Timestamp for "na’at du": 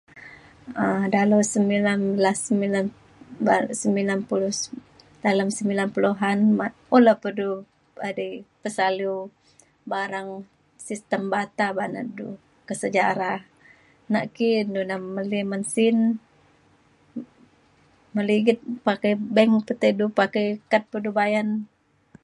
11.93-12.27